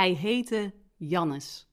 [0.00, 1.68] Hij heette Jannes.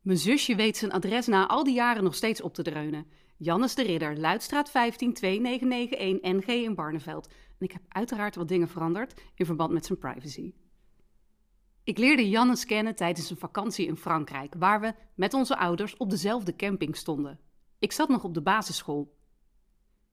[0.00, 3.06] Mijn zusje weet zijn adres na al die jaren nog steeds op te dreunen.
[3.36, 7.26] Jannes de Ridder, Luidstraat 15 2991 NG in Barneveld.
[7.26, 10.54] En ik heb uiteraard wat dingen veranderd in verband met zijn privacy.
[11.84, 16.10] Ik leerde Jannes kennen tijdens een vakantie in Frankrijk, waar we met onze ouders op
[16.10, 17.40] dezelfde camping stonden.
[17.78, 19.16] Ik zat nog op de basisschool.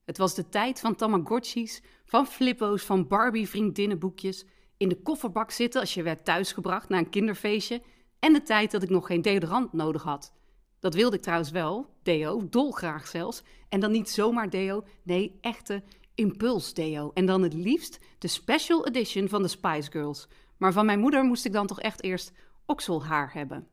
[0.04, 4.46] Het was de tijd van Tamagotchis, van flippo's, van Barbie-vriendinnenboekjes,
[4.78, 7.82] in de kofferbak zitten als je werd thuisgebracht na een kinderfeestje
[8.20, 10.34] en de tijd dat ik nog geen deodorant nodig had.
[10.80, 13.44] Dat wilde ik trouwens wel, deo, dolgraag zelfs.
[13.70, 15.84] En dan niet zomaar deo, nee, echte
[16.16, 17.12] impuls deo.
[17.14, 20.28] En dan het liefst de special edition van de Spice Girls.
[20.58, 22.32] Maar van mijn moeder moest ik dan toch echt eerst
[22.66, 23.68] okselhaar hebben.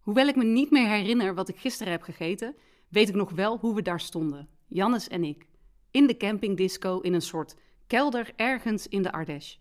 [0.00, 2.56] Hoewel ik me niet meer herinner wat ik gisteren heb gegeten,
[2.88, 5.46] weet ik nog wel hoe we daar stonden, Jannes en ik.
[5.90, 7.54] In de campingdisco in een soort
[7.86, 9.58] kelder ergens in de Ardèche.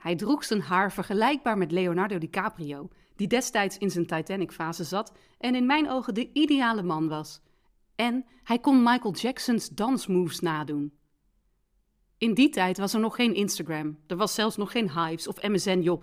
[0.00, 5.54] Hij droeg zijn haar vergelijkbaar met Leonardo DiCaprio, die destijds in zijn Titanic-fase zat en
[5.54, 7.40] in mijn ogen de ideale man was.
[7.94, 10.92] En hij kon Michael Jackson's dansmoves nadoen.
[12.18, 15.42] In die tijd was er nog geen Instagram, er was zelfs nog geen Hives of
[15.42, 16.02] MSN, joh.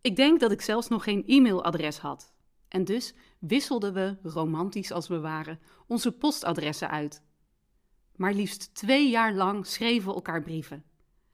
[0.00, 2.32] Ik denk dat ik zelfs nog geen e-mailadres had.
[2.68, 7.22] En dus wisselden we, romantisch als we waren, onze postadressen uit.
[8.16, 10.84] Maar liefst twee jaar lang schreven we elkaar brieven.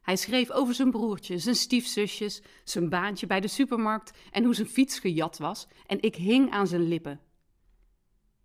[0.08, 4.68] Hij schreef over zijn broertje, zijn stiefzusjes, zijn baantje bij de supermarkt en hoe zijn
[4.68, 5.68] fiets gejat was.
[5.86, 7.20] En ik hing aan zijn lippen.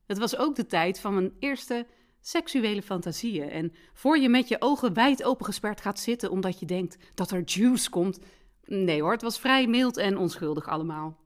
[0.06, 1.88] Het was ook de tijd van mijn eerste
[2.22, 3.50] seksuele fantasieën.
[3.50, 7.44] En voor je met je ogen wijd opengesperd gaat zitten omdat je denkt dat er
[7.46, 8.20] juice komt.
[8.66, 11.20] Nee hoor, het was vrij mild en onschuldig allemaal.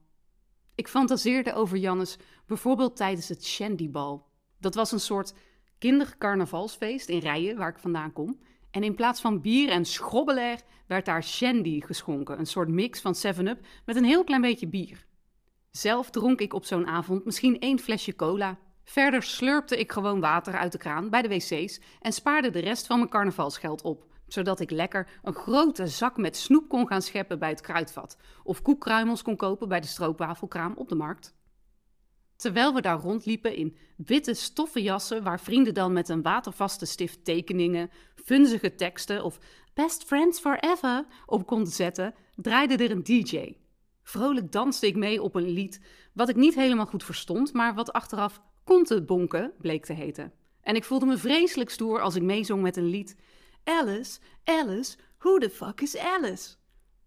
[0.74, 4.26] Ik fantaseerde over Jannes bijvoorbeeld tijdens het Shandybal.
[4.58, 5.34] Dat was een soort
[5.78, 8.38] kindercarnavalsfeest in Rijen, waar ik vandaan kom.
[8.78, 13.14] En in plaats van bier en schrobbelair werd daar shandy geschonken, een soort mix van
[13.16, 15.06] 7-up met een heel klein beetje bier.
[15.70, 18.58] Zelf dronk ik op zo'n avond misschien één flesje cola.
[18.84, 22.86] Verder slurpte ik gewoon water uit de kraan bij de wc's en spaarde de rest
[22.86, 27.38] van mijn carnavalsgeld op, zodat ik lekker een grote zak met snoep kon gaan scheppen
[27.38, 31.36] bij het kruidvat of koekkruimels kon kopen bij de stroopwafelkraam op de markt.
[32.38, 37.24] Terwijl we daar rondliepen in witte stoffen jassen, waar vrienden dan met een watervaste stift
[37.24, 37.90] tekeningen,
[38.28, 39.38] funzige teksten of
[39.74, 43.56] Best Friends Forever op konden zetten, draaide er een DJ.
[44.02, 45.80] Vrolijk danste ik mee op een lied
[46.12, 48.40] wat ik niet helemaal goed verstond, maar wat achteraf
[49.06, 50.32] bonken bleek te heten.
[50.60, 53.16] En ik voelde me vreselijk stoer als ik meezong met een lied.
[53.64, 56.54] Alice, Alice, who the fuck is Alice?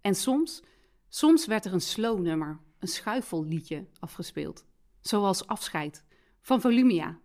[0.02, 0.64] En soms,
[1.09, 4.66] soms werd er een slow nummer, een schuifelliedje afgespeeld.
[5.02, 6.03] Zoals Afscheid
[6.42, 7.20] van Volumia.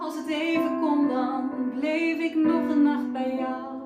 [0.00, 0.26] Als het
[0.80, 3.78] kon, dan bleef ik nog een nacht bij jou.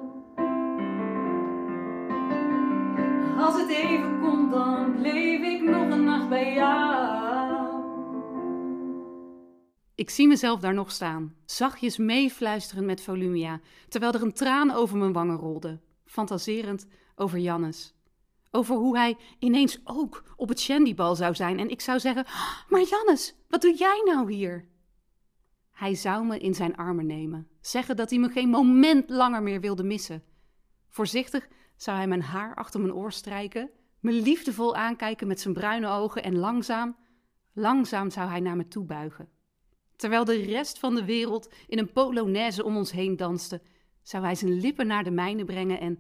[3.39, 7.83] Als het even kon, dan bleef ik nog een nacht bij jou.
[9.95, 14.97] Ik zie mezelf daar nog staan, zachtjes meefluisterend met Volumia, terwijl er een traan over
[14.97, 17.95] mijn wangen rolde, fantaserend over Jannes.
[18.51, 21.59] Over hoe hij ineens ook op het Shandybal zou zijn.
[21.59, 22.25] En ik zou zeggen:
[22.69, 24.73] Maar Jannes, wat doe jij nou hier?
[25.75, 29.61] Hij zou me in zijn armen nemen, zeggen dat hij me geen moment langer meer
[29.61, 30.23] wilde missen.
[30.89, 33.71] Voorzichtig zou hij mijn haar achter mijn oor strijken,
[34.01, 36.97] me liefdevol aankijken met zijn bruine ogen en langzaam,
[37.53, 39.29] langzaam zou hij naar me toe buigen.
[39.97, 43.63] Terwijl de rest van de wereld in een polonaise om ons heen danste,
[44.03, 45.99] zou hij zijn lippen naar de mijne brengen en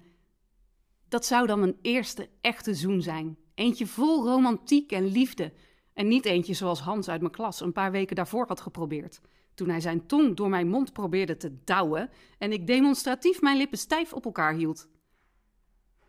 [1.09, 3.39] dat zou dan mijn eerste echte zoen zijn.
[3.55, 5.53] Eentje vol romantiek en liefde.
[5.93, 9.21] En niet eentje zoals Hans uit mijn klas een paar weken daarvoor had geprobeerd.
[9.55, 13.79] Toen hij zijn tong door mijn mond probeerde te douwen en ik demonstratief mijn lippen
[13.79, 14.89] stijf op elkaar hield.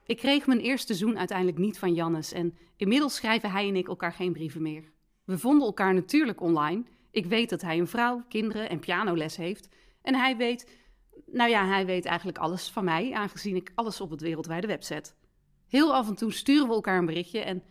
[0.05, 3.87] Ik kreeg mijn eerste zoen uiteindelijk niet van Jannes en inmiddels schrijven hij en ik
[3.87, 4.91] elkaar geen brieven meer.
[5.23, 6.83] We vonden elkaar natuurlijk online.
[7.11, 9.69] Ik weet dat hij een vrouw, kinderen en pianoles heeft.
[10.01, 10.83] En hij weet
[11.25, 14.83] nou ja, hij weet eigenlijk alles van mij, aangezien ik alles op het wereldwijde web
[14.83, 15.15] zet.
[15.67, 17.63] Heel af en toe sturen we elkaar een berichtje en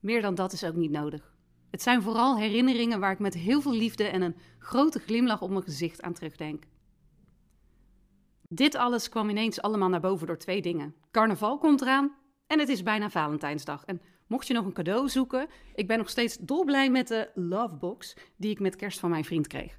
[0.00, 1.33] meer dan dat is ook niet nodig.
[1.74, 5.50] Het zijn vooral herinneringen waar ik met heel veel liefde en een grote glimlach op
[5.50, 6.64] mijn gezicht aan terugdenk.
[8.48, 10.94] Dit alles kwam ineens allemaal naar boven door twee dingen.
[11.10, 12.14] Carnaval komt eraan
[12.46, 13.84] en het is bijna Valentijnsdag.
[13.84, 18.16] En mocht je nog een cadeau zoeken, ik ben nog steeds dolblij met de Lovebox
[18.36, 19.78] die ik met kerst van mijn vriend kreeg.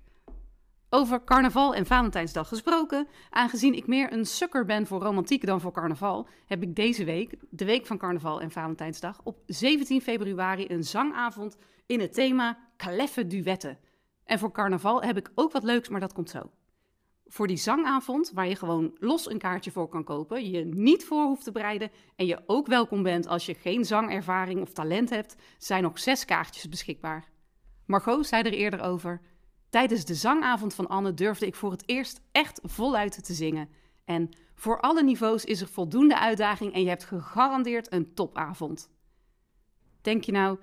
[0.95, 5.71] Over carnaval en Valentijnsdag gesproken, aangezien ik meer een sukker ben voor romantiek dan voor
[5.71, 10.83] carnaval, heb ik deze week, de week van carnaval en Valentijnsdag, op 17 februari een
[10.83, 13.77] zangavond in het thema Kleffe Duetten.
[14.23, 16.51] En voor carnaval heb ik ook wat leuks, maar dat komt zo.
[17.25, 21.23] voor die zangavond, waar je gewoon los een kaartje voor kan kopen, je niet voor
[21.23, 25.35] hoeft te bereiden en je ook welkom bent als je geen zangervaring of talent hebt,
[25.57, 27.33] zijn nog zes kaartjes beschikbaar.
[27.85, 29.21] Margot zei er eerder over.
[29.75, 33.69] Tijdens de zangavond van Anne durfde ik voor het eerst echt voluit te zingen.
[34.05, 38.89] En voor alle niveaus is er voldoende uitdaging en je hebt gegarandeerd een topavond.
[40.01, 40.59] Denk je nou,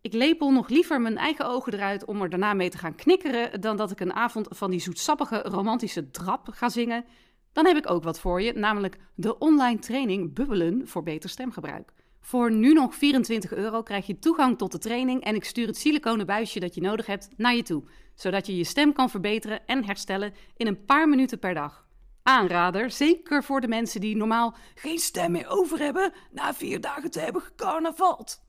[0.00, 3.60] ik lepel nog liever mijn eigen ogen eruit om er daarna mee te gaan knikkeren
[3.60, 7.04] dan dat ik een avond van die zoetsappige romantische drap ga zingen?
[7.52, 11.92] Dan heb ik ook wat voor je, namelijk de online training Bubbelen voor beter stemgebruik.
[12.20, 15.76] Voor nu nog 24 euro krijg je toegang tot de training en ik stuur het
[15.76, 17.82] siliconen buisje dat je nodig hebt naar je toe,
[18.14, 21.88] zodat je je stem kan verbeteren en herstellen in een paar minuten per dag.
[22.22, 27.10] Aanrader, zeker voor de mensen die normaal geen stem meer over hebben na vier dagen
[27.10, 28.42] te hebben gecarnavald.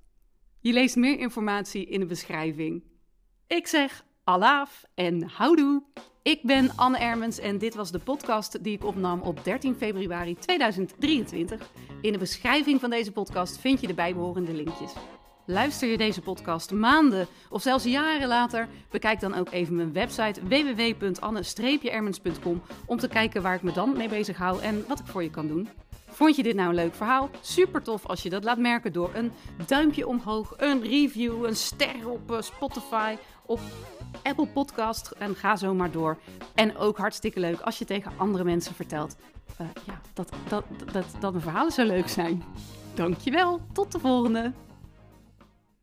[0.60, 2.84] Je leest meer informatie in de beschrijving.
[3.48, 5.84] Ik zeg alaaf en houdoe.
[6.24, 10.36] Ik ben Anne Ermens en dit was de podcast die ik opnam op 13 februari
[10.36, 11.70] 2023.
[12.02, 14.94] In de beschrijving van deze podcast vind je de bijbehorende linkjes.
[15.46, 18.68] Luister je deze podcast maanden of zelfs jaren later?
[18.90, 24.10] Bekijk dan ook even mijn website www.anne-ermens.com om te kijken waar ik me dan mee
[24.10, 25.70] bezig hou en wat ik voor je kan doen.
[26.10, 27.30] Vond je dit nou een leuk verhaal?
[27.42, 29.32] Super tof als je dat laat merken door een
[29.66, 33.16] duimpje omhoog, een review, een ster op eh, Spotify,
[34.24, 36.18] Apple Podcast en ga zo maar door.
[36.56, 39.16] En ook hartstikke leuk als je tegen andere mensen vertelt
[39.62, 42.44] uh, ja, dat, dat, dat, dat mijn verhalen zo leuk zijn.
[42.94, 44.52] Dankjewel, tot de volgende!